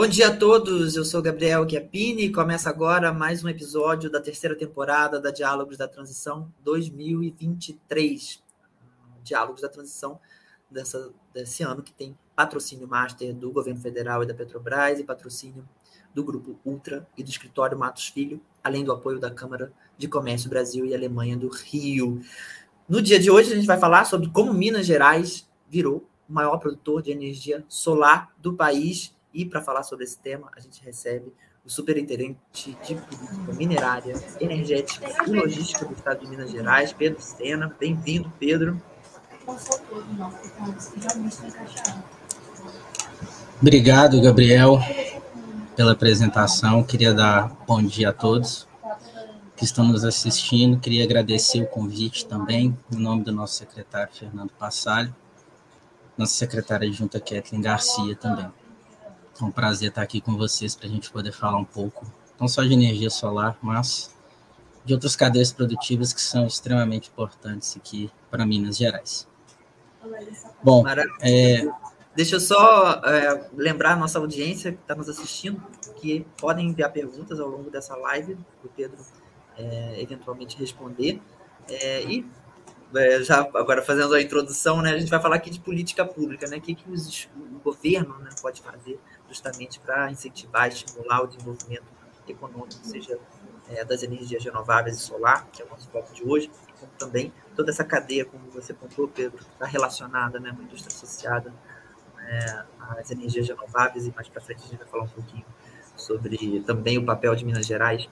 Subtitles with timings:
[0.00, 4.18] Bom dia a todos, eu sou Gabriel Chiappini e começa agora mais um episódio da
[4.18, 8.42] terceira temporada da Diálogos da Transição 2023.
[9.22, 10.18] Diálogos da Transição
[10.70, 15.68] dessa, desse ano que tem patrocínio master do governo federal e da Petrobras e patrocínio
[16.14, 20.48] do Grupo Ultra e do Escritório Matos Filho, além do apoio da Câmara de Comércio
[20.48, 22.22] Brasil e Alemanha do Rio.
[22.88, 26.56] No dia de hoje a gente vai falar sobre como Minas Gerais virou o maior
[26.56, 31.32] produtor de energia solar do país e para falar sobre esse tema, a gente recebe
[31.64, 37.74] o superintendente de política minerária, energética e logística do estado de Minas Gerais, Pedro Sena.
[37.78, 38.80] Bem-vindo, Pedro.
[43.60, 44.78] Obrigado, Gabriel,
[45.76, 46.82] pela apresentação.
[46.82, 48.66] Queria dar bom dia a todos
[49.56, 50.80] que estão nos assistindo.
[50.80, 55.14] Queria agradecer o convite também, em nome do nosso secretário Fernando Passalho,
[56.16, 58.50] nossa secretária adjunta Kathleen Garcia também.
[59.40, 62.06] É um prazer estar aqui com vocês para a gente poder falar um pouco,
[62.38, 64.14] não só de energia solar, mas
[64.84, 69.26] de outras cadeias produtivas que são extremamente importantes aqui para Minas Gerais.
[70.62, 70.84] Bom,
[71.20, 71.66] é...
[72.14, 75.62] deixa eu só é, lembrar a nossa audiência que está nos assistindo
[76.00, 78.98] que podem enviar perguntas ao longo dessa live para o Pedro
[79.56, 81.20] é, eventualmente responder.
[81.68, 82.26] É, e
[82.94, 86.48] é, já agora fazendo a introdução, né, a gente vai falar aqui de política pública,
[86.48, 88.98] né, o que, que os, o governo né, pode fazer
[89.30, 91.84] justamente para incentivar estimular o desenvolvimento
[92.28, 93.18] econômico, seja
[93.68, 97.32] é, das energias renováveis e solar, que é o nosso foco de hoje, como também
[97.54, 101.54] toda essa cadeia, como você pontuou, Pedro, está relacionada né, uma indústria associada
[102.18, 102.64] é,
[102.98, 105.44] às energias renováveis, e mais para frente a gente vai falar um pouquinho
[105.96, 108.08] sobre também o papel de Minas Gerais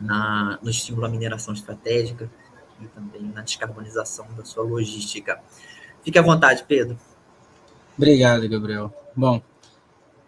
[0.00, 2.30] na, no estímulo à mineração estratégica
[2.80, 5.40] e também na descarbonização da sua logística.
[6.02, 6.96] Fique à vontade, Pedro.
[7.96, 8.92] Obrigado, Gabriel.
[9.16, 9.42] Bom,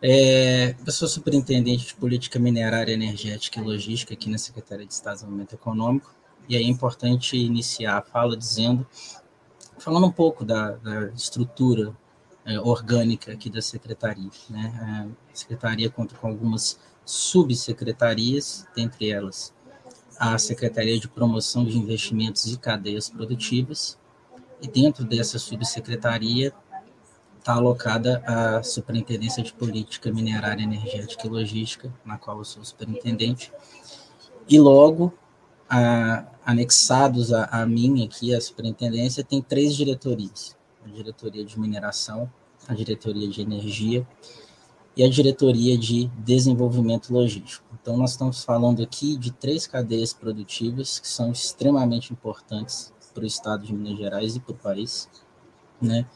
[0.02, 5.12] é, eu sou superintendente de política minerária, energética e logística aqui na Secretaria de Estado
[5.12, 6.14] de Desenvolvimento Econômico,
[6.48, 8.86] e é importante iniciar a fala dizendo,
[9.78, 11.94] falando um pouco da, da estrutura
[12.44, 14.30] é, orgânica aqui da Secretaria.
[14.48, 14.72] Né?
[15.32, 19.52] A Secretaria conta com algumas subsecretarias, dentre elas
[20.18, 23.98] a Secretaria de Promoção de Investimentos e Cadeias Produtivas,
[24.60, 26.52] e dentro dessa subsecretaria
[27.40, 33.50] está alocada a Superintendência de Política Minerária, Energética e Logística, na qual eu sou superintendente,
[34.48, 35.12] e logo,
[35.68, 42.30] a, anexados a, a mim aqui, a superintendência, tem três diretorias, a diretoria de mineração,
[42.68, 44.06] a diretoria de energia
[44.94, 47.64] e a diretoria de desenvolvimento logístico.
[47.80, 53.26] Então, nós estamos falando aqui de três cadeias produtivas que são extremamente importantes para o
[53.26, 55.08] estado de Minas Gerais e para o país,
[55.80, 56.06] né?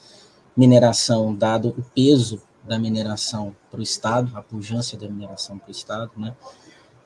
[0.56, 5.72] Mineração, dado o peso da mineração para o Estado, a pujança da mineração para o
[5.72, 6.34] Estado, né?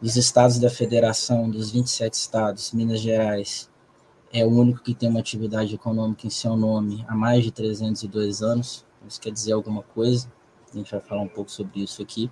[0.00, 3.68] Dos estados da federação, dos 27 estados, Minas Gerais
[4.32, 8.42] é o único que tem uma atividade econômica em seu nome há mais de 302
[8.42, 8.84] anos.
[9.06, 10.30] Isso quer dizer alguma coisa,
[10.72, 12.30] a gente vai falar um pouco sobre isso aqui.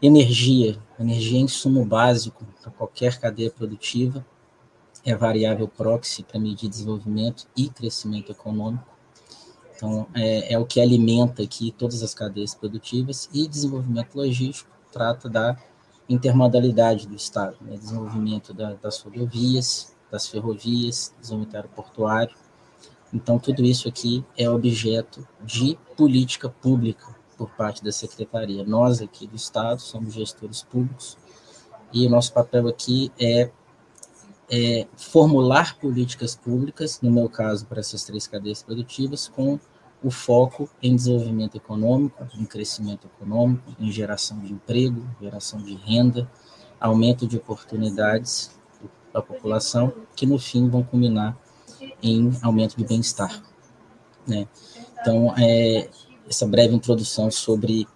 [0.00, 4.24] Energia, energia é insumo básico para qualquer cadeia produtiva,
[5.04, 8.97] é variável proxy para medir desenvolvimento e crescimento econômico
[9.78, 15.28] então, é, é, o que alimenta aqui todas as cadeias produtivas e desenvolvimento logístico trata
[15.28, 15.56] da
[16.08, 17.76] intermodalidade do Estado, né?
[17.76, 22.34] desenvolvimento da, das rodovias, das ferrovias, desenvolvimento aeroportuário.
[23.14, 28.64] Então, tudo isso aqui é objeto de política pública por parte da Secretaria.
[28.64, 31.16] Nós aqui do Estado somos gestores públicos
[31.92, 33.48] e o nosso papel aqui é
[34.50, 39.58] é, formular políticas públicas, no meu caso, para essas três cadeias produtivas, com
[40.02, 46.30] o foco em desenvolvimento econômico, em crescimento econômico, em geração de emprego, geração de renda,
[46.80, 48.56] aumento de oportunidades
[49.12, 51.36] da população, que no fim vão culminar
[52.02, 53.42] em aumento de bem-estar.
[54.26, 54.46] Né?
[55.00, 55.88] Então, é,
[56.28, 57.86] essa breve introdução sobre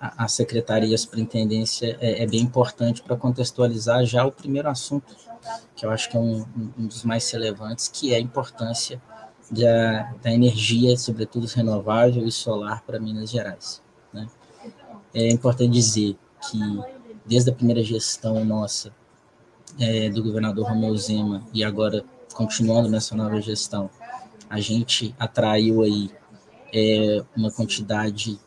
[0.00, 4.68] a, a Secretaria e a Superintendência é, é bem importante para contextualizar já o primeiro
[4.68, 5.16] assunto
[5.74, 6.44] que eu acho que é um,
[6.78, 9.00] um dos mais relevantes, que é a importância
[9.50, 13.82] da, da energia, sobretudo renovável e solar, para Minas Gerais.
[14.12, 14.26] Né?
[15.14, 16.58] É importante dizer que,
[17.24, 18.92] desde a primeira gestão nossa,
[19.78, 22.04] é, do governador Romeu Zema, e agora
[22.34, 23.90] continuando nessa nova gestão,
[24.48, 26.10] a gente atraiu aí
[26.72, 28.38] é, uma quantidade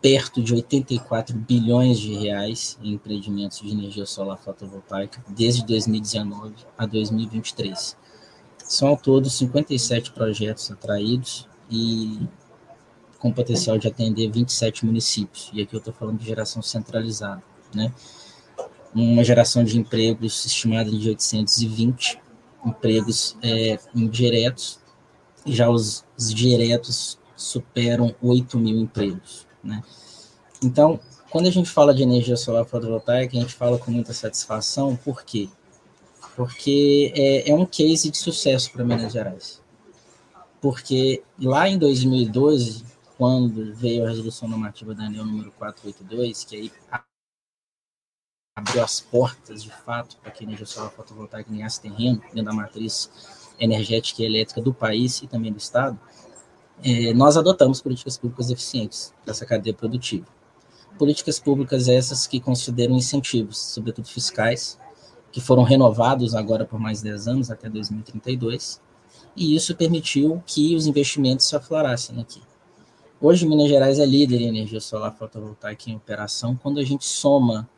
[0.00, 6.86] perto de 84 bilhões de reais em empreendimentos de energia solar fotovoltaica desde 2019 a
[6.86, 7.96] 2023.
[8.58, 12.20] São ao todo 57 projetos atraídos e
[13.18, 15.50] com potencial de atender 27 municípios.
[15.52, 17.42] E aqui eu estou falando de geração centralizada,
[17.74, 17.92] né?
[18.94, 22.20] Uma geração de empregos estimada de 820
[22.64, 24.80] empregos é, indiretos,
[25.46, 29.45] já os, os diretos superam 8 mil empregos.
[29.66, 29.82] Né?
[30.62, 34.96] Então, quando a gente fala de energia solar fotovoltaica, a gente fala com muita satisfação,
[34.96, 35.48] por quê?
[36.34, 39.60] Porque é, é um case de sucesso para Minas Gerais.
[40.60, 42.84] Porque lá em 2012,
[43.18, 46.72] quando veio a resolução normativa da ANEL número 482, que aí
[48.56, 52.52] abriu as portas, de fato, para que a energia solar fotovoltaica ganhasse terreno dentro da
[52.52, 53.10] matriz
[53.58, 55.98] energética e elétrica do país e também do Estado,
[56.84, 60.26] é, nós adotamos políticas públicas eficientes dessa cadeia produtiva.
[60.98, 64.78] Políticas públicas essas que consideram incentivos, sobretudo fiscais,
[65.30, 68.80] que foram renovados agora por mais 10 anos, até 2032,
[69.36, 72.40] e isso permitiu que os investimentos se aflorassem aqui.
[73.20, 77.68] Hoje, Minas Gerais é líder em energia solar fotovoltaica em operação quando a gente soma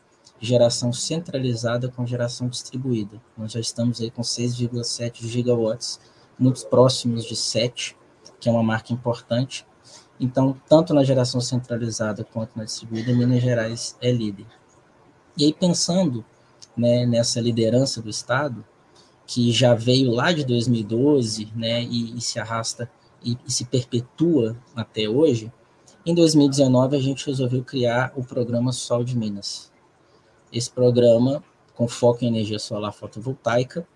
[0.40, 3.20] geração centralizada com geração distribuída.
[3.36, 6.00] Nós já estamos aí com 6,7 gigawatts,
[6.38, 7.96] muito próximos de 7,
[8.40, 9.66] que é uma marca importante.
[10.20, 14.46] Então, tanto na geração centralizada quanto na distribuída, Minas Gerais é líder.
[15.36, 16.24] E aí, pensando
[16.76, 18.64] né, nessa liderança do Estado,
[19.26, 22.90] que já veio lá de 2012 né, e, e se arrasta
[23.22, 25.52] e, e se perpetua até hoje,
[26.06, 29.70] em 2019 a gente resolveu criar o programa Sol de Minas.
[30.50, 31.44] Esse programa,
[31.74, 33.86] com foco em energia solar fotovoltaica,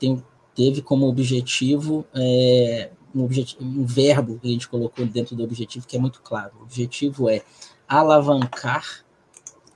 [0.00, 0.24] tem,
[0.54, 3.28] teve como objetivo é, um,
[3.60, 6.52] um verbo que a gente colocou dentro do objetivo que é muito claro.
[6.60, 7.42] O objetivo é
[7.86, 9.04] alavancar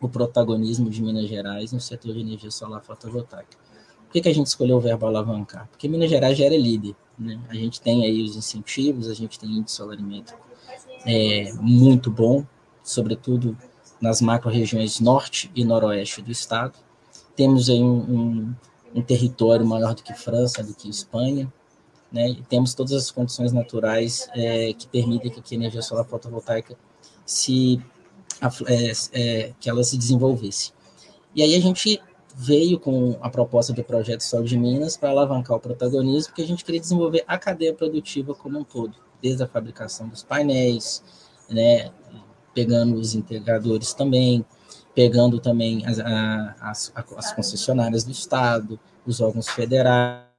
[0.00, 3.56] o protagonismo de Minas Gerais no setor de energia solar fotovoltaica.
[4.04, 5.68] Por que, que a gente escolheu o verbo alavancar?
[5.68, 6.94] Porque Minas Gerais já era líder.
[7.18, 7.40] Né?
[7.48, 10.34] A gente tem aí os incentivos, a gente tem índice solarimento
[11.06, 12.44] é, muito bom,
[12.82, 13.56] sobretudo
[14.00, 16.78] nas macro-regiões norte e noroeste do estado.
[17.36, 18.54] Temos aí um, um,
[18.96, 21.52] um território maior do que França, do que Espanha,
[22.12, 26.76] né, e temos todas as condições naturais é, que permitem que a energia solar fotovoltaica
[27.24, 27.80] se
[28.66, 30.72] é, é, que ela se desenvolvesse.
[31.34, 32.02] E aí a gente
[32.34, 36.46] veio com a proposta do projeto Sol de Minas para alavancar o protagonismo, porque a
[36.46, 41.02] gente queria desenvolver a cadeia produtiva como um todo, desde a fabricação dos painéis,
[41.48, 41.90] né,
[42.54, 44.44] pegando os integradores também,
[44.94, 45.98] pegando também as,
[46.60, 50.31] as, as concessionárias do Estado, os órgãos federais,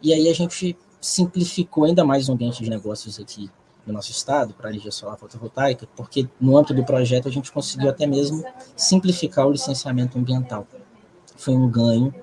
[0.00, 3.50] e aí a gente simplificou ainda mais o ambiente de negócios aqui
[3.84, 7.50] no nosso estado para a energia solar fotovoltaica, porque no âmbito do projeto a gente
[7.50, 8.44] conseguiu até mesmo
[8.76, 10.68] simplificar o licenciamento ambiental.
[11.36, 12.14] Foi um ganho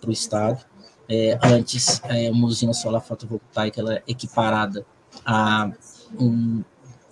[0.00, 0.64] para o estado.
[1.08, 4.84] É, antes, é, uma usina solar fotovoltaica ela é equiparada
[5.24, 5.70] a
[6.18, 6.64] um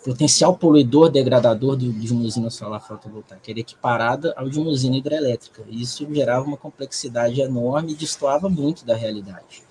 [0.04, 4.96] potencial poluidor degradador de, de uma usina solar fotovoltaica era equiparada ao de uma usina
[4.96, 5.64] hidrelétrica.
[5.68, 9.62] Isso gerava uma complexidade enorme e destoava muito da realidade.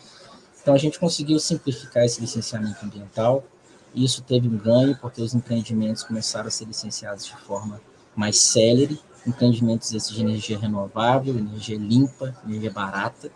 [0.61, 3.43] Então a gente conseguiu simplificar esse licenciamento ambiental.
[3.95, 7.79] Isso teve um ganho porque os empreendimentos começaram a ser licenciados de forma
[8.15, 13.31] mais célere, empreendimentos esses de energia renovável, energia limpa, energia barata.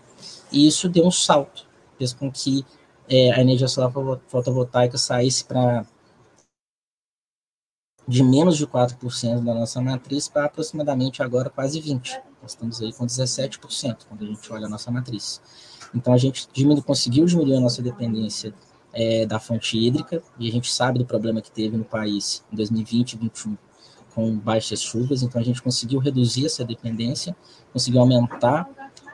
[0.52, 1.66] E isso deu um salto,
[1.98, 2.66] fez com que
[3.10, 3.92] é, a energia solar
[4.28, 5.86] fotovoltaica saísse para
[8.08, 12.22] de menos de 4% da nossa matriz para aproximadamente agora quase 20%.
[12.42, 15.42] Nós estamos aí com 17% quando a gente olha a nossa matriz.
[15.94, 18.54] Então a gente diminu conseguiu diminuir a nossa dependência
[18.94, 22.56] é, da fonte hídrica e a gente sabe do problema que teve no país em
[22.56, 23.58] 2020 e 2021
[24.14, 27.36] com baixas chuvas, então a gente conseguiu reduzir essa dependência,
[27.72, 28.68] conseguiu aumentar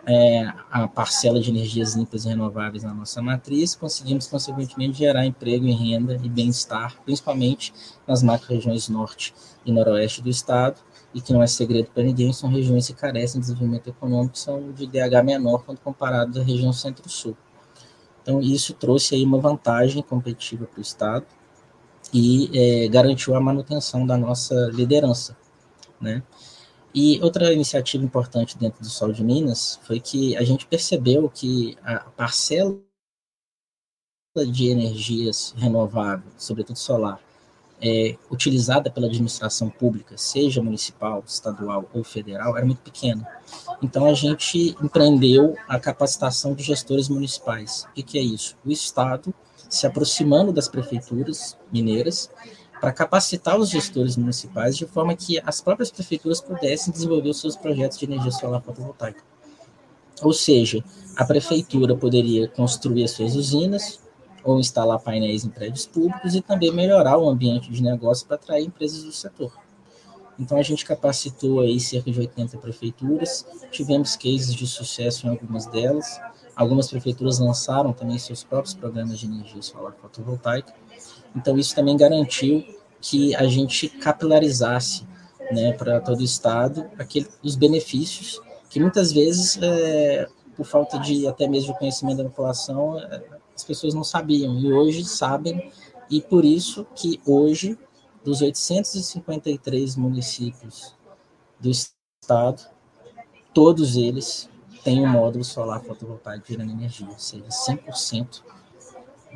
[0.07, 5.65] é, a parcela de energias limpas e renováveis na nossa matriz, conseguimos, consequentemente, gerar emprego
[5.65, 7.73] e renda e bem-estar, principalmente
[8.07, 9.35] nas macro-regiões norte
[9.65, 10.79] e noroeste do estado,
[11.13, 14.71] e que não é segredo para ninguém, são regiões que carecem de desenvolvimento econômico, são
[14.71, 17.35] de DH menor quando comparado à região centro-sul.
[18.21, 21.25] Então, isso trouxe aí uma vantagem competitiva para o Estado
[22.13, 25.35] e é, garantiu a manutenção da nossa liderança,
[25.99, 26.23] né?
[26.93, 31.77] E outra iniciativa importante dentro do Sol de Minas foi que a gente percebeu que
[31.83, 32.77] a parcela
[34.51, 37.19] de energias renováveis, sobretudo solar,
[37.81, 43.27] é, utilizada pela administração pública, seja municipal, estadual ou federal, era muito pequena.
[43.81, 47.85] Então a gente empreendeu a capacitação de gestores municipais.
[47.95, 48.55] O que é isso?
[48.65, 49.33] O Estado
[49.69, 52.29] se aproximando das prefeituras mineiras
[52.79, 57.55] para capacitar os gestores municipais de forma que as próprias prefeituras pudessem desenvolver os seus
[57.55, 59.23] projetos de energia solar fotovoltaica.
[60.21, 60.83] Ou seja,
[61.15, 63.99] a prefeitura poderia construir as suas usinas,
[64.43, 68.65] ou instalar painéis em prédios públicos e também melhorar o ambiente de negócio para atrair
[68.65, 69.51] empresas do setor.
[70.39, 75.65] Então a gente capacitou aí cerca de 80 prefeituras, tivemos cases de sucesso em algumas
[75.65, 76.21] delas.
[76.55, 80.73] Algumas prefeituras lançaram também seus próprios programas de energia solar fotovoltaica.
[81.35, 82.63] Então isso também garantiu
[83.01, 85.05] que a gente capilarizasse,
[85.51, 91.25] né, para todo o estado aquele, os benefícios que muitas vezes é, por falta de
[91.25, 93.23] até mesmo conhecimento da população é,
[93.57, 95.71] as pessoas não sabiam e hoje sabem,
[96.11, 97.75] e por isso que hoje,
[98.23, 100.95] dos 853 municípios
[101.59, 102.61] do estado,
[103.55, 104.47] todos eles
[104.83, 108.43] têm um módulo solar fotovoltaico gerando energia, ou seja, 100%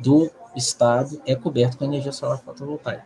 [0.00, 3.04] do estado é coberto com energia solar fotovoltaica.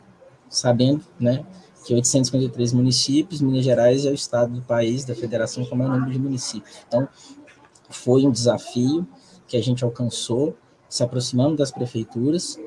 [0.49, 1.45] Sabendo, né,
[1.85, 5.93] que 853 municípios, Minas Gerais é o estado do país, da federação, com o maior
[5.93, 6.77] número de municípios.
[6.87, 7.09] Então,
[7.89, 9.07] foi um desafio
[9.47, 10.57] que a gente alcançou,
[10.89, 12.59] se aproximando das prefeituras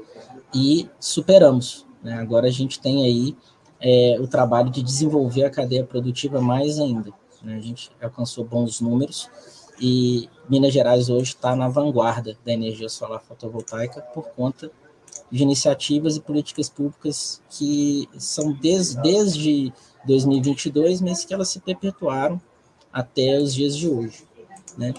[0.53, 1.85] e superamos.
[2.03, 2.13] Né?
[2.13, 3.37] Agora a gente tem aí
[3.79, 7.11] é, o trabalho de desenvolver a cadeia produtiva mais ainda.
[7.43, 7.55] Né?
[7.55, 9.29] A gente alcançou bons números
[9.79, 14.71] e Minas Gerais hoje está na vanguarda da energia solar fotovoltaica por conta
[15.31, 19.73] de iniciativas e políticas públicas que são desde, desde
[20.05, 22.41] 2022, mas que elas se perpetuaram
[22.91, 24.23] até os dias de hoje.
[24.77, 24.93] Né?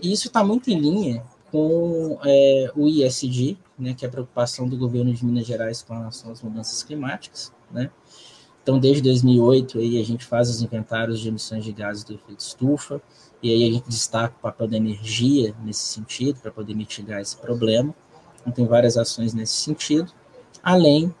[0.00, 4.66] E isso está muito em linha com é, o ISD, né, que é a preocupação
[4.66, 7.90] do governo de Minas Gerais com relação às mudanças climáticas, né?
[8.62, 12.38] Então, desde 2008, aí, a gente faz os inventários de emissões de gases do efeito
[12.38, 13.02] estufa,
[13.42, 17.36] e aí a gente destaca o papel da energia nesse sentido, para poder mitigar esse
[17.36, 17.92] problema.
[18.40, 20.12] Então, tem várias ações nesse sentido,
[20.62, 21.12] além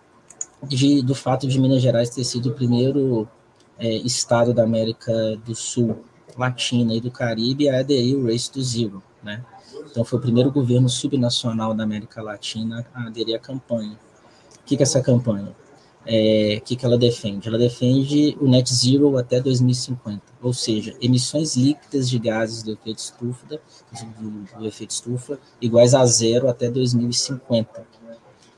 [0.62, 3.28] de, do fato de Minas Gerais ter sido o primeiro
[3.76, 6.04] é, estado da América do Sul,
[6.38, 9.44] Latina e do Caribe a aderir ao Race to Zero, né?
[9.90, 13.98] Então, foi o primeiro governo subnacional da América Latina a aderir à campanha.
[14.60, 15.52] O que, que é essa campanha?
[16.04, 17.48] É, que, que ela defende?
[17.48, 22.98] Ela defende o net zero até 2050, ou seja, emissões líquidas de gases do efeito
[22.98, 23.60] estufa,
[24.58, 27.86] do efeito estufa iguais a zero até 2050.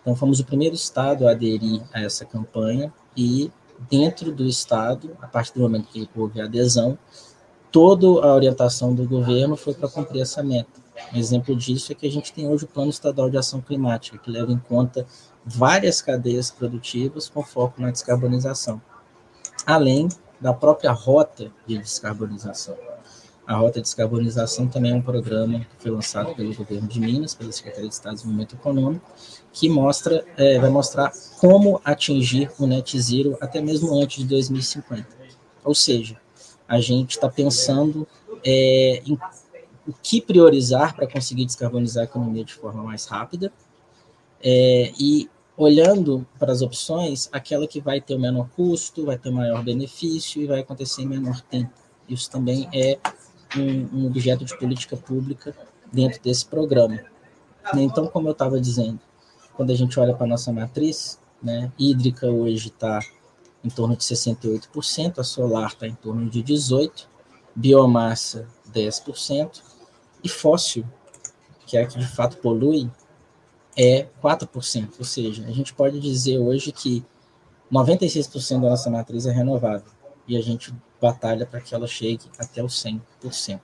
[0.00, 3.50] Então, fomos o primeiro estado a aderir a essa campanha e
[3.90, 6.98] dentro do estado, a partir do momento que houve a adesão,
[7.70, 10.83] toda a orientação do governo foi para cumprir essa meta.
[11.12, 14.18] Um exemplo disso é que a gente tem hoje o Plano Estadual de Ação Climática,
[14.18, 15.06] que leva em conta
[15.44, 18.80] várias cadeias produtivas com foco na descarbonização,
[19.66, 20.08] além
[20.40, 22.76] da própria rota de descarbonização.
[23.46, 27.34] A Rota de Descarbonização também é um programa que foi lançado pelo governo de Minas,
[27.34, 29.04] pela Secretaria de Estado de Desenvolvimento Econômico,
[29.52, 35.06] que mostra, é, vai mostrar como atingir o net zero até mesmo antes de 2050.
[35.62, 36.18] Ou seja,
[36.66, 38.08] a gente está pensando
[38.42, 39.18] é, em
[39.86, 43.52] o que priorizar para conseguir descarbonizar a economia de forma mais rápida
[44.42, 49.30] é, e olhando para as opções, aquela que vai ter o menor custo, vai ter
[49.30, 51.72] maior benefício e vai acontecer em menor tempo.
[52.08, 52.98] Isso também é
[53.56, 55.54] um, um objeto de política pública
[55.92, 57.00] dentro desse programa.
[57.76, 59.00] Então, como eu estava dizendo,
[59.54, 63.00] quando a gente olha para a nossa matriz, né, hídrica hoje está
[63.64, 67.06] em torno de 68%, a solar está em torno de 18%,
[67.54, 69.62] biomassa 10%,
[70.24, 70.84] e fóssil,
[71.66, 72.90] que é a que de fato polui,
[73.76, 74.94] é 4%.
[74.98, 77.04] Ou seja, a gente pode dizer hoje que
[77.70, 79.92] 96% da nossa matriz é renovável
[80.26, 83.60] e a gente batalha para que ela chegue até os 100%.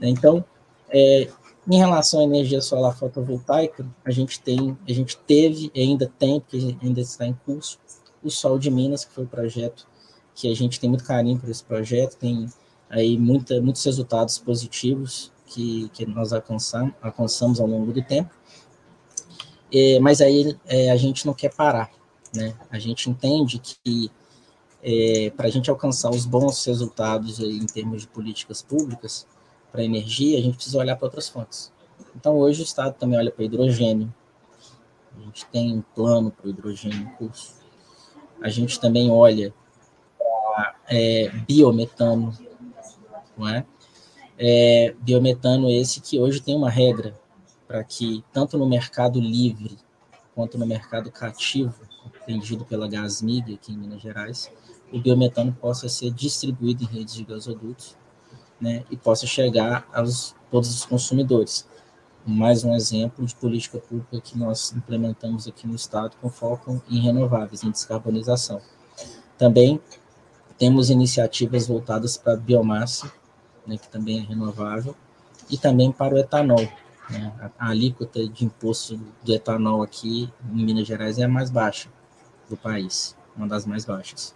[0.00, 0.44] Então,
[0.88, 1.28] é,
[1.68, 6.40] em relação à energia solar fotovoltaica, a gente tem, a gente teve e ainda tem,
[6.40, 7.78] porque ainda está em curso,
[8.22, 9.86] o Sol de Minas, que foi o projeto
[10.34, 12.46] que a gente tem muito carinho por esse projeto, tem
[12.88, 18.30] aí muita, muitos resultados positivos que, que nós alcançamos, alcançamos ao longo do tempo.
[19.72, 21.90] É, mas aí é, a gente não quer parar,
[22.34, 22.54] né?
[22.70, 24.10] A gente entende que
[24.82, 29.26] é, para a gente alcançar os bons resultados em termos de políticas públicas
[29.72, 31.72] para energia, a gente precisa olhar para outras fontes.
[32.14, 34.12] Então, hoje o Estado também olha para hidrogênio.
[35.16, 37.54] A gente tem um plano para o hidrogênio em curso.
[38.40, 39.54] A gente também olha
[40.18, 42.36] para é, biometano,
[43.36, 43.64] não é?
[44.38, 47.14] É, biometano esse que hoje tem uma regra,
[47.66, 49.78] para que, tanto no mercado livre
[50.34, 51.74] quanto no mercado cativo,
[52.26, 54.50] vendido pela Gasmig aqui em Minas Gerais,
[54.92, 57.96] o biometano possa ser distribuído em redes de gasodutos
[58.60, 61.66] né, e possa chegar aos todos os consumidores.
[62.26, 66.98] Mais um exemplo de política pública que nós implementamos aqui no Estado com foco em
[67.00, 68.60] renováveis, em descarbonização.
[69.36, 69.80] Também
[70.56, 73.12] temos iniciativas voltadas para biomassa,
[73.66, 74.94] né, que também é renovável,
[75.50, 76.66] e também para o etanol.
[77.10, 77.32] Né?
[77.38, 81.88] A, a alíquota de imposto do etanol aqui em Minas Gerais é a mais baixa
[82.48, 84.34] do país, uma das mais baixas.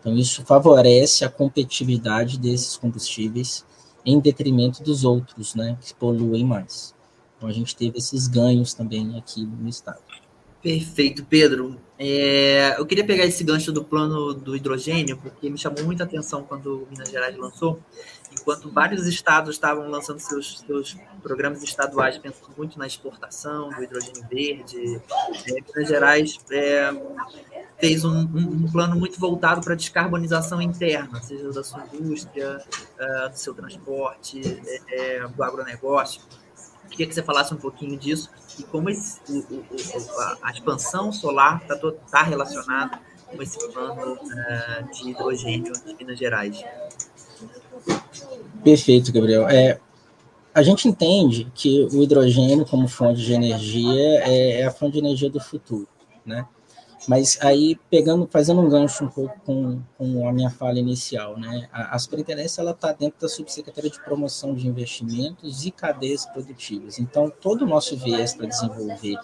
[0.00, 3.66] Então, isso favorece a competitividade desses combustíveis
[4.04, 6.94] em detrimento dos outros, né, que poluem mais.
[7.36, 10.00] Então, a gente teve esses ganhos também aqui no estado.
[10.62, 11.80] Perfeito, Pedro.
[12.02, 16.42] É, eu queria pegar esse gancho do plano do hidrogênio, porque me chamou muita atenção
[16.42, 17.78] quando Minas Gerais lançou,
[18.32, 24.26] enquanto vários estados estavam lançando seus, seus programas estaduais, pensando muito na exportação do hidrogênio
[24.30, 24.98] verde.
[25.46, 26.90] É, Minas Gerais é,
[27.78, 32.64] fez um, um, um, plano muito voltado para a descarbonização interna, seja da sua indústria,
[32.98, 34.40] uh, do seu transporte,
[34.88, 36.22] é, é, do agronegócio.
[36.88, 41.62] Queria que você falasse um pouquinho disso e como esse, o, o, a expansão solar
[41.62, 41.76] está
[42.10, 46.62] tá relacionada com esse plano uh, de hidrogênio de Minas Gerais.
[48.62, 49.48] Perfeito, Gabriel.
[49.48, 49.80] É,
[50.54, 54.98] a gente entende que o hidrogênio como fonte de energia é, é a fonte de
[54.98, 55.88] energia do futuro,
[56.24, 56.46] né?
[57.08, 61.68] Mas aí, pegando, fazendo um gancho um pouco com, com a minha fala inicial, né?
[61.72, 66.98] A, a superintendência está dentro da subsecretaria de promoção de investimentos e cadeias produtivas.
[66.98, 69.16] Então, todo o nosso viés para desenvolver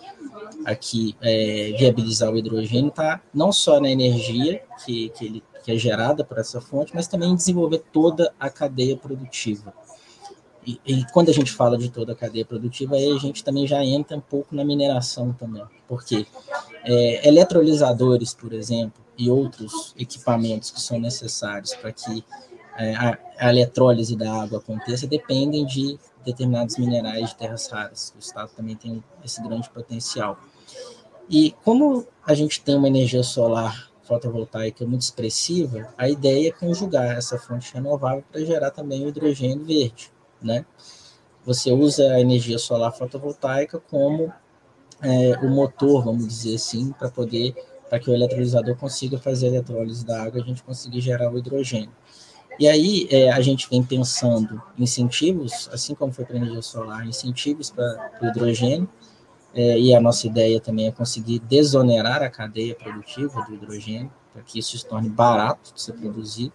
[0.65, 5.77] aqui, é, viabilizar o hidrogênio, está não só na energia que, que, ele, que é
[5.77, 9.73] gerada por essa fonte, mas também em desenvolver toda a cadeia produtiva.
[10.67, 13.69] E, e, quando a gente fala de toda a cadeia produtiva, aí a gente também
[13.69, 16.27] já entra um pouco na mineração também, porque
[16.85, 22.25] é, eletrolisadores, por exemplo, e outros equipamentos que são necessários para que
[22.77, 28.13] é, a, a, eletrólise da água aconteça dependem de determinados minerais de terras raras.
[28.17, 30.39] O Estado também tem esse grande potencial.
[31.31, 37.17] E como a gente tem uma energia solar fotovoltaica muito expressiva, a ideia é conjugar
[37.17, 40.65] essa fonte renovável para gerar também o hidrogênio verde, né?
[41.45, 44.33] Você usa a energia solar fotovoltaica como
[45.03, 47.55] é, o motor, vamos dizer assim, para poder,
[47.89, 51.39] para que o eletrolisador consiga fazer a eletrólise da água, a gente conseguir gerar o
[51.39, 51.93] hidrogênio.
[52.59, 57.07] E aí é, a gente vem pensando incentivos, assim como foi para a energia solar,
[57.07, 58.89] incentivos para o hidrogênio,
[59.55, 64.43] é, e a nossa ideia também é conseguir desonerar a cadeia produtiva do hidrogênio, para
[64.43, 66.53] que isso se torne barato de ser produzido.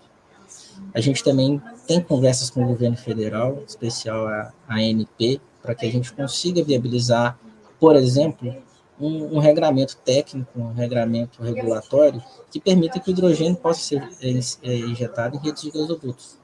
[0.93, 5.85] A gente também tem conversas com o governo federal, em especial a, ANP, para que
[5.85, 7.37] a gente consiga viabilizar
[7.81, 8.55] por exemplo,
[8.99, 14.39] um, um regramento técnico, um regramento regulatório que permita que o hidrogênio possa ser é,
[14.61, 16.37] é, injetado em redes de gasodutos,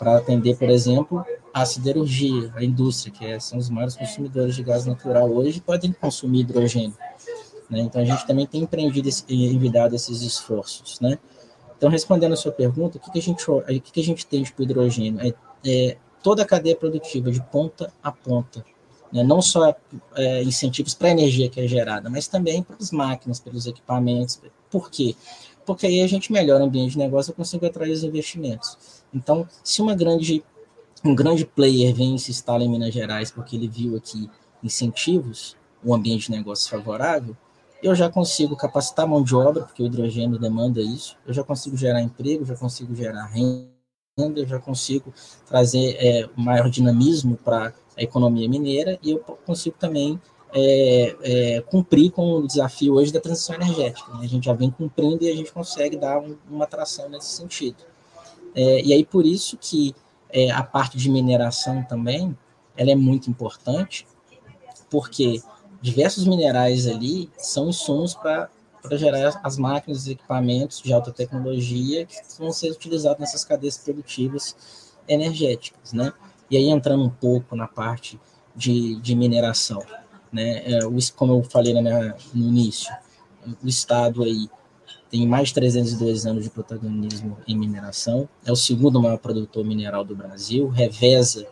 [0.00, 4.64] para atender, por exemplo, a siderurgia, a indústria, que é, são os maiores consumidores de
[4.64, 6.96] gás natural hoje, podem consumir hidrogênio.
[7.70, 7.80] Né?
[7.80, 10.98] Então, a gente também tem empreendido e enviado esses esforços.
[11.00, 11.18] Né?
[11.78, 14.26] Então, respondendo a sua pergunta, o que, que, a, gente, o que, que a gente
[14.26, 15.20] tem de hidrogênio?
[15.20, 15.32] É,
[15.64, 18.64] é toda a cadeia produtiva, de ponta a ponta,
[19.12, 19.22] né?
[19.22, 19.74] não só
[20.16, 24.40] é, incentivos para a energia que é gerada, mas também para as máquinas, pelos equipamentos.
[24.68, 25.14] Por quê?
[25.64, 28.76] Porque aí a gente melhora o ambiente de negócio e consigo atrair os investimentos.
[29.14, 30.42] Então, se uma grande,
[31.04, 34.28] um grande player vem e se instala em Minas Gerais porque ele viu aqui
[34.64, 37.36] incentivos, um ambiente de negócio favorável,
[37.82, 41.76] eu já consigo capacitar mão de obra, porque o hidrogênio demanda isso, eu já consigo
[41.76, 43.68] gerar emprego, já consigo gerar renda,
[44.40, 45.12] eu já consigo
[45.46, 50.20] trazer é, maior dinamismo para a economia mineira e eu consigo também
[50.52, 54.12] é, é, cumprir com o desafio hoje da transição energética.
[54.14, 54.20] Né?
[54.24, 57.76] A gente já vem cumprindo e a gente consegue dar um, uma atração nesse sentido.
[58.54, 59.94] É, e aí por isso que
[60.30, 62.36] é, a parte de mineração também
[62.76, 64.06] ela é muito importante,
[64.88, 65.42] porque
[65.80, 68.48] diversos minerais ali são insumos para
[68.92, 74.56] gerar as máquinas e equipamentos de alta tecnologia que vão ser utilizados nessas cadeias produtivas
[75.06, 76.12] energéticas, né?
[76.50, 78.18] E aí entrando um pouco na parte
[78.54, 79.82] de, de mineração,
[80.32, 80.62] né?
[80.64, 80.78] É,
[81.14, 82.92] como eu falei minha, no início,
[83.62, 84.48] o Estado aí
[85.10, 90.04] tem mais de 302 anos de protagonismo em mineração, é o segundo maior produtor mineral
[90.04, 91.46] do Brasil, reveza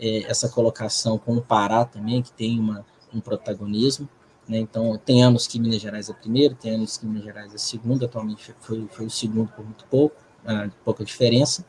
[0.00, 2.84] é, essa colocação com o Pará também, que tem uma,
[3.14, 4.08] um protagonismo.
[4.48, 4.58] Né?
[4.58, 8.04] Então, tem anos que Minas Gerais é primeiro, tem anos que Minas Gerais é segundo,
[8.04, 11.64] atualmente foi, foi o segundo por muito pouco, ah, pouca diferença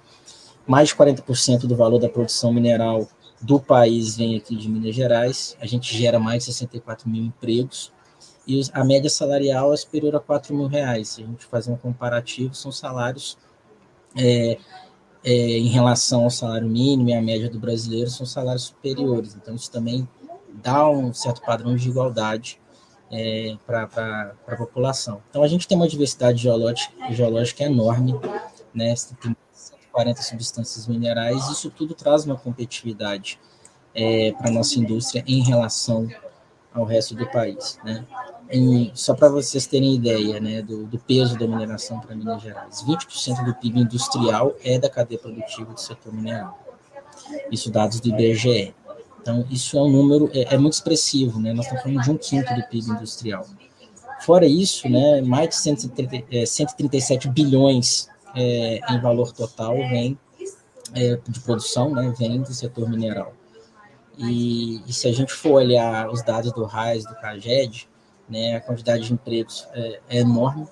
[0.66, 3.08] mais de 40% do valor da produção mineral
[3.42, 5.58] do país vem aqui de Minas Gerais.
[5.60, 7.92] A gente gera mais de 64 mil empregos
[8.48, 11.10] e a média salarial é superior a 4 mil reais.
[11.10, 13.38] Se a gente fazer um comparativo, são salários
[14.16, 14.58] é,
[15.24, 19.36] é, em relação ao salário mínimo e a média do brasileiro, são salários superiores.
[19.36, 20.08] Então, isso também
[20.54, 22.60] dá um certo padrão de igualdade
[23.12, 25.22] é, para a população.
[25.30, 28.14] Então, a gente tem uma diversidade geológica, geológica enorme,
[28.74, 28.94] né?
[29.22, 33.40] tem 140 substâncias minerais, isso tudo traz uma competitividade
[33.94, 36.08] é, para a nossa indústria em relação
[36.74, 37.78] ao resto do país.
[37.84, 38.06] Né?
[38.50, 42.84] Em, só para vocês terem ideia né, do, do peso da mineração para Minas Gerais,
[42.84, 46.60] 20% do PIB industrial é da cadeia produtiva do setor mineral.
[47.52, 48.74] Isso dados do IBGE.
[49.24, 51.54] Então, isso é um número, é, é, muito expressivo, né?
[51.54, 53.46] Nós estamos falando de um quinto do PIB industrial.
[54.20, 60.18] Fora isso, né, mais de 130, é, 137 bilhões é, em valor total vem
[60.94, 63.34] é, de produção, né, vem do setor mineral.
[64.18, 67.90] E, e, se a gente for olhar os dados do RAIS, do CAGED,
[68.30, 70.68] né, a quantidade de empregos é, é enorme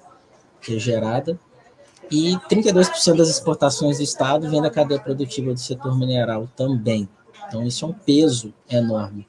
[0.61, 1.39] que é gerada,
[2.11, 7.07] e 32% das exportações do Estado vem da cadeia produtiva do setor mineral também.
[7.47, 9.27] Então, isso é um peso enorme.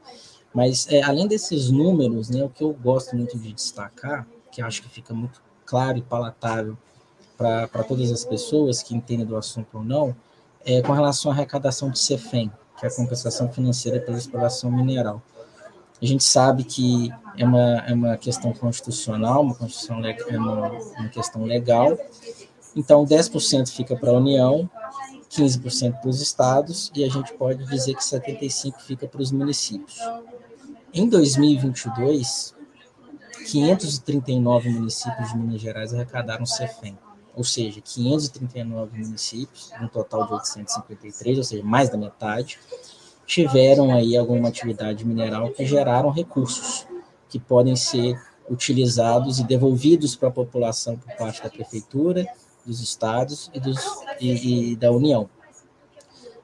[0.52, 4.82] Mas, é, além desses números, né, o que eu gosto muito de destacar, que acho
[4.82, 6.76] que fica muito claro e palatável
[7.38, 10.14] para todas as pessoas que entendem do assunto ou não,
[10.64, 15.22] é com relação à arrecadação de CEFEM, que é a compensação financeira pela exploração mineral.
[16.00, 21.08] A gente sabe que é uma, é uma questão constitucional, uma, constituição, é uma, uma
[21.08, 21.96] questão legal,
[22.74, 24.68] então 10% fica para a União,
[25.30, 29.98] 15% para os estados e a gente pode dizer que 75% fica para os municípios.
[30.92, 32.54] Em 2022,
[33.46, 36.98] 539 municípios de Minas Gerais arrecadaram CEFEM,
[37.34, 42.58] ou seja, 539 municípios, um total de 853, ou seja, mais da metade,
[43.26, 46.86] tiveram aí alguma atividade mineral que geraram recursos
[47.28, 52.26] que podem ser utilizados e devolvidos para a população por parte da prefeitura
[52.64, 53.78] dos estados e, dos,
[54.20, 55.28] e, e da União.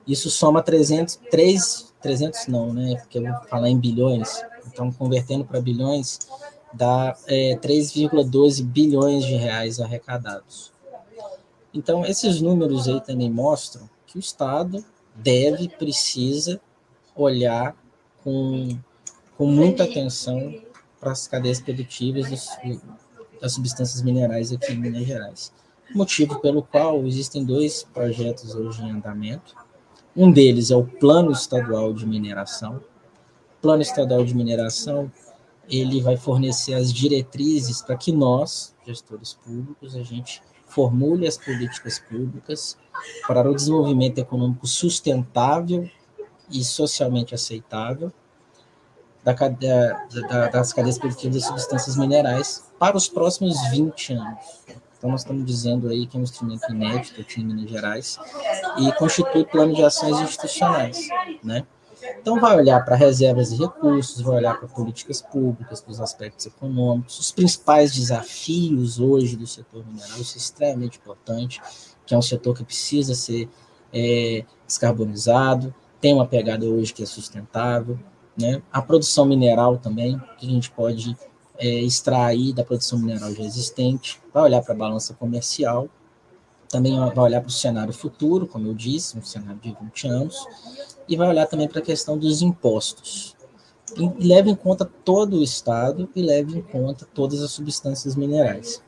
[0.07, 2.97] Isso soma 300, 3, 300 não, né?
[2.97, 4.43] Porque eu vou falar em bilhões.
[4.67, 6.19] Então, convertendo para bilhões,
[6.73, 10.73] dá é, 3,12 bilhões de reais arrecadados.
[11.75, 14.83] Então, esses números aí também mostram que o Estado
[15.15, 16.61] deve, precisa
[17.15, 17.77] olhar
[18.25, 18.79] com,
[19.37, 20.55] com muita atenção
[20.99, 22.59] para as cadeias produtivas das,
[23.41, 25.53] das substâncias minerais aqui em Minas Gerais
[25.95, 29.55] motivo pelo qual existem dois projetos hoje em andamento.
[30.17, 32.77] Um deles é o Plano Estadual de Mineração.
[32.77, 35.11] O Plano Estadual de Mineração
[35.69, 41.99] ele vai fornecer as diretrizes para que nós, gestores públicos, a gente formule as políticas
[41.99, 42.77] públicas
[43.27, 45.89] para o desenvolvimento econômico sustentável
[46.51, 48.13] e socialmente aceitável
[49.23, 54.65] da, da, das cadeias produtivas de substâncias minerais para os próximos 20 anos.
[54.99, 58.19] Então, nós estamos dizendo aí que é um instrumento inédito aqui em Minas Gerais
[58.79, 61.09] e constitui plano de ações institucionais,
[61.43, 61.65] né?
[62.21, 66.47] Então, vai olhar para reservas de recursos, vai olhar para políticas públicas, para os aspectos
[66.47, 71.61] econômicos, os principais desafios hoje do setor mineral, isso é extremamente importante,
[72.05, 73.49] que é um setor que precisa ser
[73.93, 77.99] é, descarbonizado, tem uma pegada hoje que é sustentável,
[78.37, 78.63] né?
[78.73, 81.17] A produção mineral também, que a gente pode
[81.59, 85.89] é, extrair da produção mineral já existente, vai olhar para a balança comercial,
[86.69, 90.47] também vai olhar para o cenário futuro, como eu disse, um cenário de 20 anos,
[91.09, 93.35] e vai olhar também para a questão dos impostos.
[93.97, 98.83] E leve em conta todo o Estado e leve em conta todas as substâncias minerais.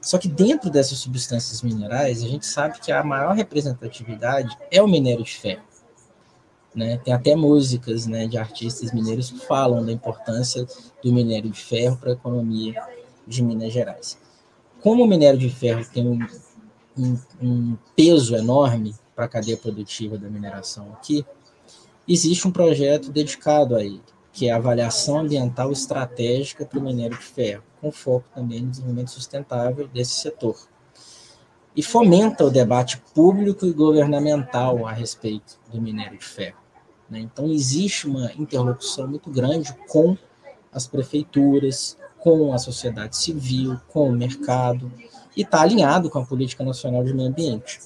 [0.00, 4.88] Só que dentro dessas substâncias minerais, a gente sabe que a maior representatividade é o
[4.88, 5.67] minério de ferro.
[6.74, 6.98] Né?
[6.98, 10.66] Tem até músicas né, de artistas mineiros que falam da importância
[11.02, 12.80] do minério de ferro para a economia
[13.26, 14.18] de Minas Gerais.
[14.80, 16.26] Como o minério de ferro tem um,
[16.96, 21.26] um, um peso enorme para a cadeia produtiva da mineração aqui,
[22.06, 24.00] existe um projeto dedicado a ele,
[24.32, 28.70] que é a avaliação ambiental estratégica para o minério de ferro, com foco também no
[28.70, 30.56] desenvolvimento sustentável desse setor.
[31.78, 36.58] E fomenta o debate público e governamental a respeito do minério de ferro.
[37.08, 37.20] Né?
[37.20, 40.18] Então, existe uma interlocução muito grande com
[40.72, 44.90] as prefeituras, com a sociedade civil, com o mercado,
[45.36, 47.78] e está alinhado com a Política Nacional de Meio Ambiente.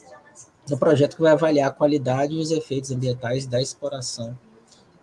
[0.71, 4.39] É um projeto que vai avaliar a qualidade e os efeitos ambientais da exploração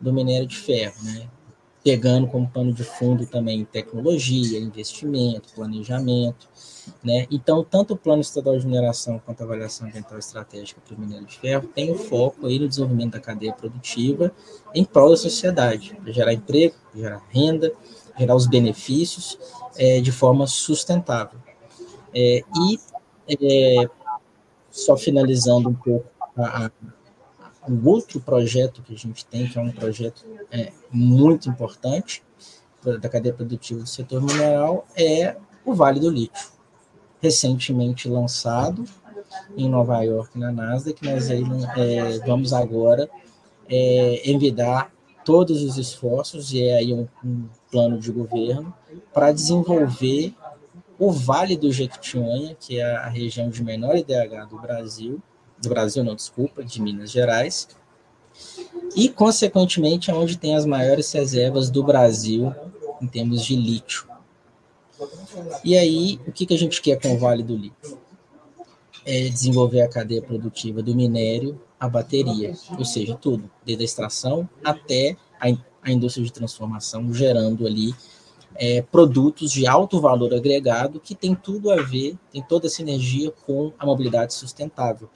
[0.02, 0.96] do minério de ferro.
[1.04, 1.30] Né?
[1.84, 6.48] Pegando como pano de fundo também tecnologia, investimento, planejamento,
[7.04, 7.26] né?
[7.32, 11.26] Então, tanto o Plano Estadual de Mineração quanto a Avaliação Ambiental Estratégica para o Minério
[11.26, 14.32] de Ferro tem o foco aí no desenvolvimento da cadeia produtiva
[14.74, 17.72] em prol da sociedade, para gerar emprego, gerar renda,
[18.18, 19.40] gerar os benefícios
[19.78, 21.40] é, de forma sustentável.
[22.14, 22.80] É, e,
[23.30, 23.90] é,
[24.70, 26.72] só finalizando um pouco a, a
[27.68, 32.24] o outro projeto que a gente tem, que é um projeto é, muito importante
[33.02, 36.50] da cadeia produtiva do setor mineral, é o Vale do Lítio,
[37.22, 38.86] recentemente lançado
[39.58, 41.44] em Nova York, na Nasdaq, nós aí,
[41.78, 43.10] é, vamos agora
[43.68, 44.92] é, envidar
[45.26, 48.74] todos os esforços, e é aí um, um plano de governo,
[49.14, 50.34] para desenvolver
[50.98, 55.22] o Vale do Jequitinhonha, que é a região de menor IDH do Brasil,
[55.62, 57.68] do Brasil, não, desculpa, de Minas Gerais,
[58.96, 62.54] e, consequentemente, é onde tem as maiores reservas do Brasil
[63.02, 64.08] em termos de lítio.
[65.64, 67.98] E aí, o que, que a gente quer com o Vale do Lítio?
[69.06, 74.50] É desenvolver a cadeia produtiva do minério à bateria, ou seja, tudo, desde a extração
[74.64, 75.48] até a,
[75.82, 77.96] a indústria de transformação, gerando ali
[78.56, 83.32] é, produtos de alto valor agregado que tem tudo a ver, tem toda essa energia
[83.46, 85.10] com a mobilidade sustentável.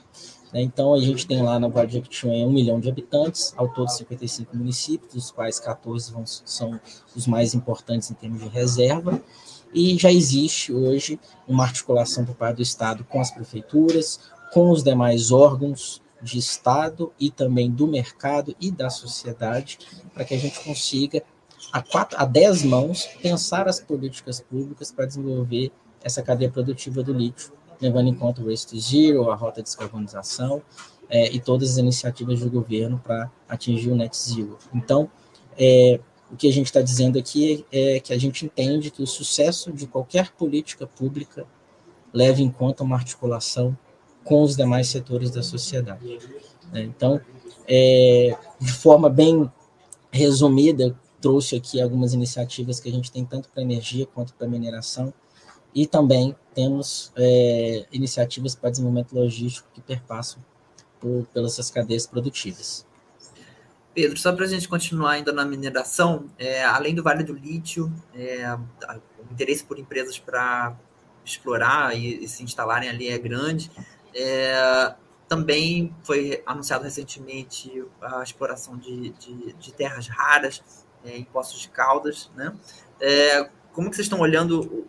[0.53, 0.61] Né?
[0.61, 3.89] Então, a gente tem lá na Vale de Jequitinhonha um milhão de habitantes, ao todo
[3.89, 6.79] 55 municípios, dos quais 14 vão, são
[7.15, 9.21] os mais importantes em termos de reserva,
[9.73, 14.19] e já existe hoje uma articulação por parte do Estado com as prefeituras,
[14.53, 19.79] com os demais órgãos de Estado e também do mercado e da sociedade,
[20.13, 21.23] para que a gente consiga,
[21.73, 27.11] a, quatro, a dez mãos, pensar as políticas públicas para desenvolver essa cadeia produtiva do
[27.11, 27.51] lítio
[27.83, 30.61] levando em conta o Waste Zero, a rota de descarbonização
[31.09, 34.57] é, e todas as iniciativas do governo para atingir o Net Zero.
[34.73, 35.09] Então,
[35.57, 35.99] é,
[36.31, 39.07] o que a gente está dizendo aqui é, é que a gente entende que o
[39.07, 41.45] sucesso de qualquer política pública
[42.13, 43.77] leva em conta uma articulação
[44.23, 46.19] com os demais setores da sociedade.
[46.71, 46.83] Né?
[46.83, 47.19] Então,
[47.67, 49.51] é, de forma bem
[50.09, 55.13] resumida, trouxe aqui algumas iniciativas que a gente tem tanto para energia quanto para mineração
[55.73, 60.43] e também temos é, iniciativas para desenvolvimento logístico que perpassam
[60.99, 62.85] por, pelas suas cadeias produtivas.
[63.93, 67.91] Pedro, só para a gente continuar ainda na mineração, é, além do Vale do Lítio,
[68.13, 70.75] é, o interesse por empresas para
[71.23, 73.71] explorar e, e, se instalarem ali é grande.
[74.13, 74.93] É,
[75.29, 81.69] também foi anunciado recentemente a exploração de, de, de terras raras é, em Poços de
[81.69, 82.29] Caldas.
[82.35, 82.53] Né?
[82.99, 84.87] É, como que vocês estão olhando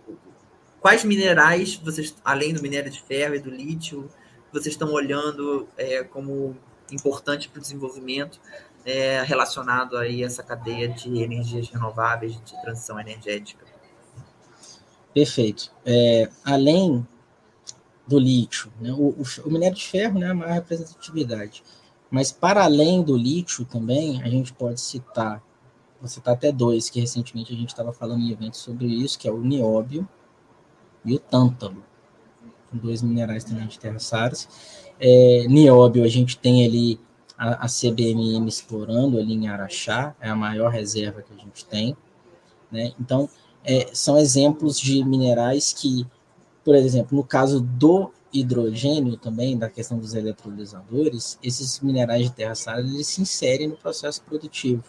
[0.80, 4.10] quais minerais vocês, além do minério de ferro e do lítio,
[4.52, 6.56] vocês estão olhando é, como
[6.92, 8.38] importante para o desenvolvimento
[8.84, 13.64] é, relacionado aí a essa cadeia de energias renováveis, de transição energética?
[15.12, 15.72] Perfeito.
[15.86, 17.06] É, além
[18.06, 21.62] do lítio, né, o, o, minério de ferro né, é a maior representatividade,
[22.10, 25.42] mas para além do lítio também, a gente pode citar,
[26.04, 29.26] vou citar até dois, que recentemente a gente estava falando em eventos sobre isso, que
[29.26, 30.06] é o nióbio,
[31.02, 31.82] e o tântalo.
[32.70, 34.46] Dois minerais também de terras raras.
[35.00, 37.00] É, nióbio, a gente tem ali
[37.38, 41.96] a, a, CBMM explorando ali em Araxá, é a maior reserva que a gente tem.
[42.70, 42.92] Né?
[43.00, 43.28] Então,
[43.64, 46.06] é, são exemplos de minerais que,
[46.62, 52.62] por exemplo, no caso do hidrogênio também, da questão dos eletrolisadores, esses minerais de terras
[52.64, 54.84] raras eles se inserem no processo produtivo.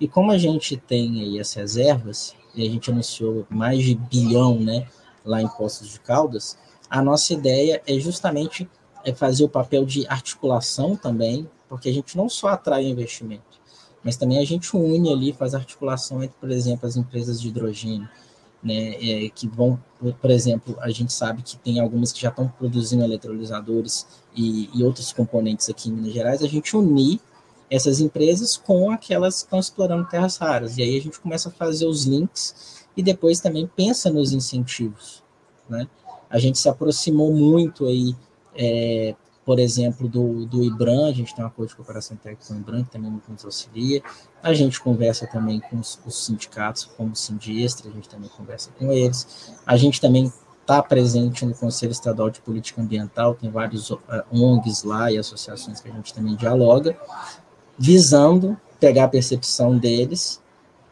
[0.00, 4.58] E como a gente tem aí as reservas, e a gente anunciou mais de bilhão,
[4.58, 4.88] né,
[5.24, 6.56] lá em Poços de Caldas,
[6.88, 8.68] a nossa ideia é justamente
[9.04, 13.60] é fazer o papel de articulação também, porque a gente não só atrai investimento,
[14.02, 18.08] mas também a gente une ali, faz articulação entre, por exemplo, as empresas de hidrogênio,
[18.62, 19.78] né, é, que vão,
[20.20, 24.82] por exemplo, a gente sabe que tem algumas que já estão produzindo eletrolisadores e, e
[24.82, 27.20] outros componentes aqui em Minas Gerais, a gente unir
[27.70, 31.52] essas empresas com aquelas que estão explorando terras raras, e aí a gente começa a
[31.52, 35.22] fazer os links e depois também pensa nos incentivos.
[35.68, 35.86] Né?
[36.28, 38.14] A gente se aproximou muito aí,
[38.56, 42.54] é, por exemplo, do, do IBRAM, a gente tem um acordo de cooperação técnica com
[42.54, 44.02] o IBRAM, que também nos auxilia.
[44.42, 48.70] A gente conversa também com os, os sindicatos, como o Sindiestra, a gente também conversa
[48.78, 49.52] com eles.
[49.64, 54.84] A gente também está presente no Conselho Estadual de Política Ambiental, tem vários uh, ONGs
[54.84, 56.96] lá e associações que a gente também dialoga,
[57.80, 60.38] visando pegar a percepção deles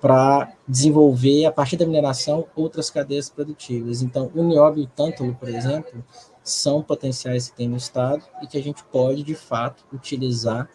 [0.01, 4.01] para desenvolver, a partir da mineração, outras cadeias produtivas.
[4.01, 6.03] Então, o nióbio e o tântalo, por exemplo,
[6.43, 10.67] são potenciais que tem no Estado e que a gente pode, de fato, utilizar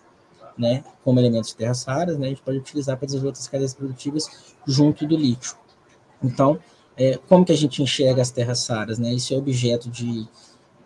[0.55, 3.73] né, como elementos de terras raras, né, a gente pode utilizar para desenvolver outras cadeias
[3.73, 5.55] produtivas junto do lítio.
[6.21, 6.59] Então,
[6.95, 8.99] é, como que a gente enxerga as terras raras?
[8.99, 9.11] Né?
[9.13, 10.27] Isso é objeto de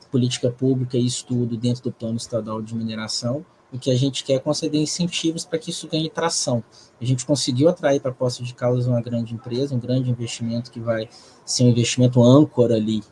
[0.09, 3.45] política pública e estudo dentro do Plano Estadual de Mineração.
[3.71, 6.63] O que a gente quer é conceder incentivos para que isso ganhe tração.
[7.01, 10.71] A gente conseguiu atrair para a Poço de Caldas uma grande empresa, um grande investimento
[10.71, 11.09] que vai
[11.45, 13.03] ser um investimento âncora ali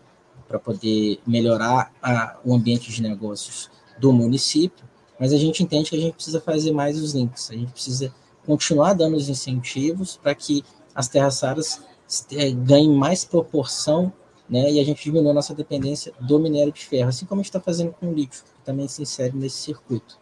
[0.48, 4.86] para poder melhorar a, o ambiente de negócios do município,
[5.20, 8.14] mas a gente entende que a gente precisa fazer mais os links, a gente precisa
[8.46, 10.64] continuar dando os incentivos para que
[10.94, 11.82] as terras raras
[12.32, 14.14] é, ganhem mais proporção
[14.48, 17.44] né, e a gente diminua a nossa dependência do minério de ferro, assim como a
[17.44, 20.20] gente está fazendo com o lítio, que também se insere nesse circuito.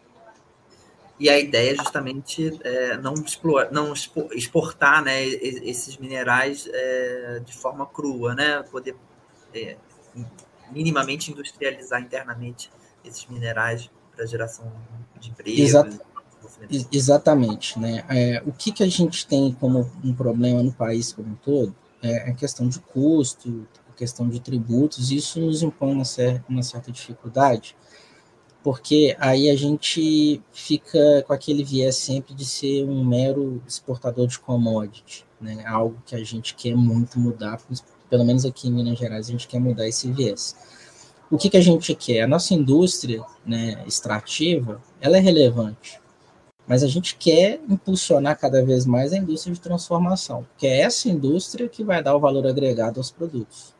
[1.18, 3.92] E a ideia é justamente é, não, explorar, não
[4.32, 8.96] exportar né, esses minerais é, de forma crua, né, poder
[9.54, 9.76] é,
[10.72, 12.70] minimamente industrializar internamente
[13.04, 14.72] esses minerais para geração
[15.20, 15.60] de emprego.
[15.60, 16.00] Exato.
[16.92, 17.78] Exatamente.
[17.78, 18.04] Né?
[18.08, 21.74] É, o que, que a gente tem como um problema no país como um todo
[22.02, 26.62] é a questão de custo, a questão de tributos, isso nos impõe uma, cer uma
[26.62, 27.76] certa dificuldade,
[28.64, 34.38] porque aí a gente fica com aquele viés sempre de ser um mero exportador de
[34.38, 35.62] commodity, né?
[35.66, 37.60] algo que a gente quer muito mudar,
[38.08, 40.56] pelo menos aqui em Minas Gerais a gente quer mudar esse viés.
[41.30, 42.22] O que, que a gente quer?
[42.22, 46.00] A nossa indústria né, extrativa, ela é relevante,
[46.66, 51.06] mas a gente quer impulsionar cada vez mais a indústria de transformação, porque é essa
[51.10, 53.74] indústria que vai dar o valor agregado aos produtos.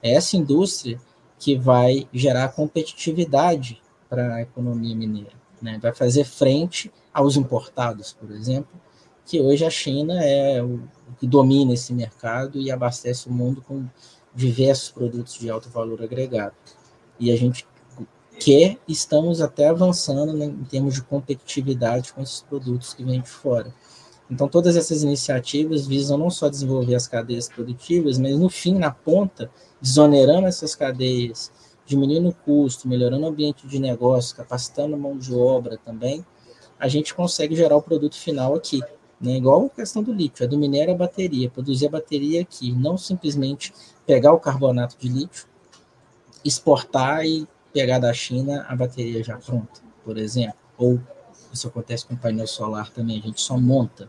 [0.00, 1.00] É essa indústria
[1.40, 3.82] que vai gerar competitividade
[4.12, 5.78] para a economia mineira, né?
[5.80, 8.78] vai fazer frente aos importados, por exemplo,
[9.24, 10.82] que hoje a China é o
[11.18, 13.86] que domina esse mercado e abastece o mundo com
[14.34, 16.52] diversos produtos de alto valor agregado.
[17.18, 17.66] E a gente
[18.38, 23.30] que estamos até avançando né, em termos de competitividade com esses produtos que vêm de
[23.30, 23.72] fora.
[24.30, 28.90] Então, todas essas iniciativas visam não só desenvolver as cadeias produtivas, mas no fim, na
[28.90, 31.50] ponta, desonerando essas cadeias,
[31.92, 36.24] diminuindo o custo, melhorando o ambiente de negócio, capacitando a mão de obra também,
[36.78, 38.80] a gente consegue gerar o produto final aqui.
[39.20, 39.36] Né?
[39.36, 42.96] Igual a questão do lítio, é do minério à bateria, produzir a bateria aqui, não
[42.96, 43.72] simplesmente
[44.06, 45.46] pegar o carbonato de lítio,
[46.44, 50.56] exportar e pegar da China a bateria já pronta, por exemplo.
[50.76, 50.98] Ou
[51.52, 54.08] isso acontece com painel solar também, a gente só monta.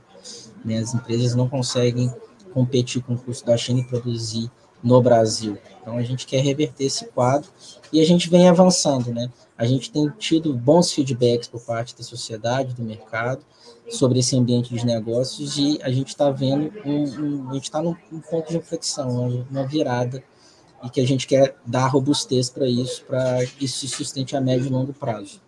[0.63, 0.78] Né?
[0.78, 2.12] As empresas não conseguem
[2.54, 4.50] competir com o custo da China e produzir
[4.84, 5.58] no Brasil.
[5.82, 7.50] Então a gente quer reverter esse quadro
[7.91, 9.32] e a gente vem avançando, né?
[9.58, 13.43] A gente tem tido bons feedbacks por parte da sociedade, do mercado,
[13.89, 17.82] sobre esse ambiente de negócios e a gente está vendo um, um, a gente está
[17.82, 20.24] num, num ponto de inflexão, uma virada
[20.84, 24.41] e que a gente quer dar robustez para isso, para que isso se sustente a
[24.41, 25.41] médio e longo prazo.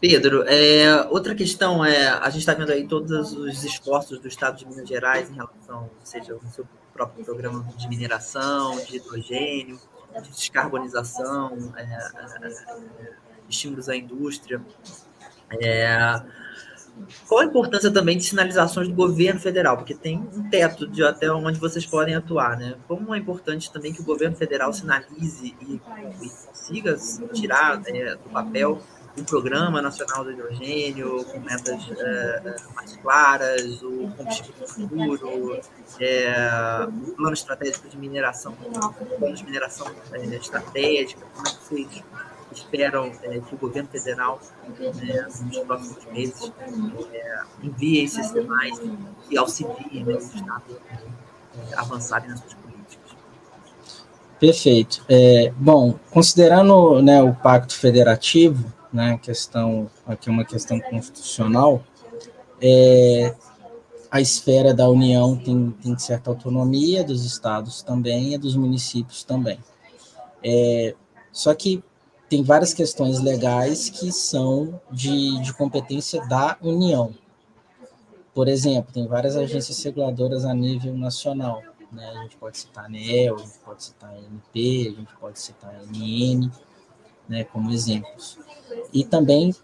[0.00, 4.56] Pedro, é, outra questão é, a gente está vendo aí todos os esforços do Estado
[4.56, 9.78] de Minas Gerais em relação, seja no seu próprio programa de mineração, de hidrogênio,
[10.22, 13.12] de descarbonização, é, é,
[13.48, 14.60] estímulos à indústria.
[15.60, 16.22] É,
[17.26, 19.76] qual a importância também de sinalizações do governo federal?
[19.76, 22.74] Porque tem um teto de até onde vocês podem atuar, né?
[22.86, 26.96] Como é importante também que o governo federal sinalize e, e consiga
[27.32, 28.80] tirar é, do papel
[29.16, 35.60] o Programa Nacional do Hidrogênio, com metas é, mais claras, o combustível futuro,
[35.98, 42.04] é, o plano estratégico de mineração, plano de mineração é, estratégica, como é que vocês
[42.52, 44.40] esperam que o governo federal,
[44.78, 46.52] né, nos próximos meses,
[47.62, 48.80] envie esses sinais
[49.30, 50.80] e auxilie né, o Estado
[51.56, 53.10] é, avançarem nas suas políticas.
[54.38, 55.04] Perfeito.
[55.08, 61.82] É, bom, considerando né, o Pacto Federativo, né, questão aqui uma questão constitucional,
[62.60, 63.34] é,
[64.10, 69.58] a esfera da União tem, tem certa autonomia, dos estados também, e dos municípios também.
[70.42, 70.94] É,
[71.32, 71.82] só que
[72.28, 77.14] tem várias questões legais que são de, de competência da União.
[78.34, 81.62] Por exemplo, tem várias agências reguladoras a nível nacional.
[81.92, 82.04] Né?
[82.06, 85.40] A gente pode citar a ANEL, a gente pode citar a ANP, a gente pode
[85.40, 86.50] citar a ANN,
[87.28, 88.38] né, como exemplos.
[88.92, 89.54] E também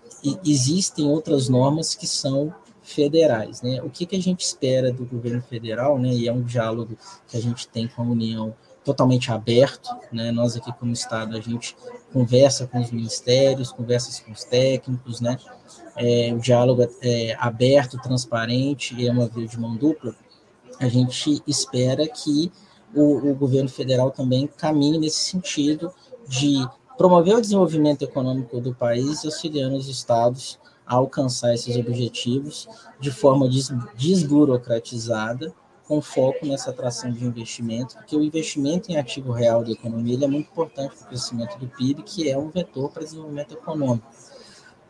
[0.44, 3.62] existem outras normas que são federais.
[3.62, 3.82] Né?
[3.82, 6.96] O que, que a gente espera do governo federal, né, e é um diálogo
[7.28, 8.54] que a gente tem com a União
[8.86, 10.30] totalmente aberto, né?
[10.30, 11.76] Nós aqui como Estado, a gente
[12.12, 15.36] conversa com os ministérios, conversa com os técnicos, né?
[15.96, 20.14] É, o diálogo é, é aberto, transparente, é uma via de mão dupla.
[20.78, 22.52] A gente espera que
[22.94, 25.92] o, o governo federal também caminhe nesse sentido
[26.28, 26.64] de
[26.96, 32.68] promover o desenvolvimento econômico do país, auxiliando os estados a alcançar esses objetivos
[33.00, 33.48] de forma
[33.96, 35.52] desburocratizada,
[35.86, 40.26] com foco nessa atração de investimento, porque o investimento em ativo real da economia é
[40.26, 44.06] muito importante para o crescimento do PIB, que é um vetor para desenvolvimento econômico.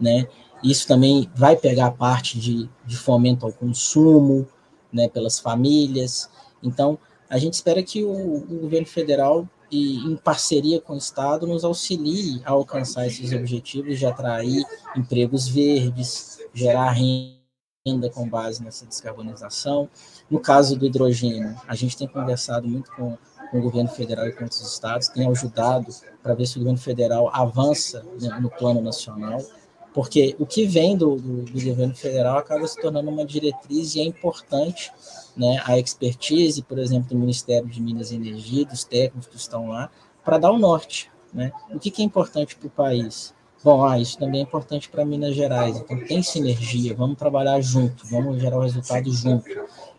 [0.00, 0.26] Né?
[0.62, 4.48] Isso também vai pegar a parte de, de fomento ao consumo
[4.90, 6.30] né, pelas famílias.
[6.62, 6.98] Então,
[7.28, 11.64] a gente espera que o, o governo federal e em parceria com o Estado, nos
[11.64, 14.64] auxilie a alcançar esses objetivos de atrair
[14.96, 19.88] empregos verdes, gerar renda com base nessa descarbonização.
[20.30, 23.16] No caso do hidrogênio, a gente tem conversado muito com,
[23.50, 25.92] com o governo federal e com os estados, tem ajudado
[26.22, 29.40] para ver se o governo federal avança né, no plano nacional,
[29.96, 34.00] porque o que vem do, do, do governo federal acaba se tornando uma diretriz e
[34.00, 34.92] é importante
[35.34, 39.68] né, a expertise, por exemplo, do Ministério de Minas e Energia, dos técnicos que estão
[39.68, 39.90] lá,
[40.22, 41.10] para dar o norte.
[41.32, 41.50] Né?
[41.70, 43.34] O que, que é importante para o país?
[43.64, 48.06] Bom, ah, isso também é importante para Minas Gerais, então tem sinergia, vamos trabalhar junto,
[48.06, 49.48] vamos gerar o resultado junto.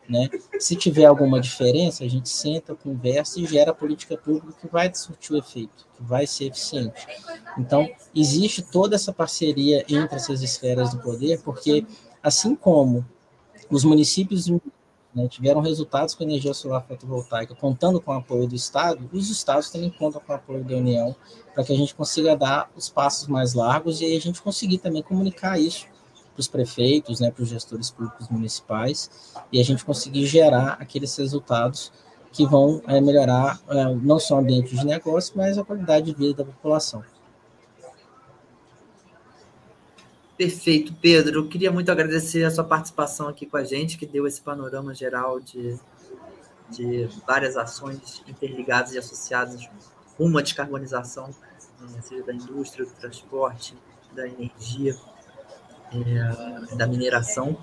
[0.10, 0.30] Né?
[0.58, 5.34] Se tiver alguma diferença, a gente senta, conversa e gera política pública que vai surtir
[5.34, 7.06] o efeito, que vai ser eficiente.
[7.58, 11.86] Então, existe toda essa parceria entre essas esferas do poder, porque
[12.24, 13.06] assim como
[13.70, 14.48] os municípios
[15.14, 19.70] né, tiveram resultados com energia solar fotovoltaica, contando com o apoio do Estado, os Estados
[19.70, 21.14] também contam com o apoio da União,
[21.54, 24.78] para que a gente consiga dar os passos mais largos e aí a gente conseguir
[24.78, 25.86] também comunicar isso
[26.38, 29.10] para os prefeitos, né, para os gestores públicos municipais,
[29.52, 31.92] e a gente conseguir gerar aqueles resultados
[32.32, 36.18] que vão é, melhorar é, não só o ambiente de negócio, mas a qualidade de
[36.18, 37.04] vida da população.
[40.38, 41.40] Perfeito, Pedro.
[41.40, 44.94] Eu queria muito agradecer a sua participação aqui com a gente, que deu esse panorama
[44.94, 45.80] geral de,
[46.70, 49.68] de várias ações interligadas e associadas
[50.16, 51.34] rumo à descarbonização,
[51.82, 53.76] né, seja da indústria, do transporte,
[54.14, 54.96] da energia,
[55.92, 57.58] é, da mineração.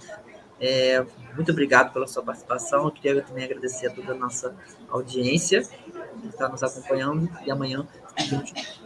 [0.61, 1.05] É,
[1.35, 2.85] muito obrigado pela sua participação.
[2.85, 4.55] Eu queria também agradecer a toda a nossa
[4.89, 7.87] audiência que está nos acompanhando e amanhã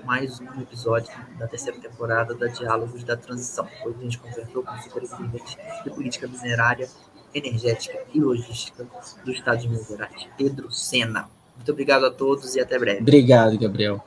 [0.05, 3.68] mais um episódio da terceira temporada da Diálogos da Transição.
[3.84, 6.89] Hoje a gente conversou com o superintendente de política minerária,
[7.34, 8.86] energética e logística
[9.24, 11.28] do estado de Minas Gerais, Pedro Sena.
[11.55, 13.03] Muito obrigado a todos e até breve.
[13.03, 14.03] Obrigado, Gabriel.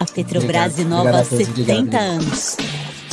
[0.00, 1.94] A Petrobras inova há 70 obrigado.
[1.94, 2.56] anos